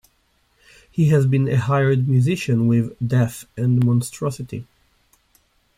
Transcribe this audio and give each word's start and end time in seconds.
He 0.89 1.09
has 1.09 1.27
been 1.27 1.47
a 1.47 1.57
hired 1.57 2.07
musician 2.07 2.65
with 2.65 2.97
Death 3.07 3.45
and 3.55 3.85
Monstrosity. 3.85 4.65